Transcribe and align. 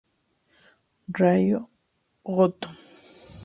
Ryo 1.15 1.59
Goto 2.35 2.69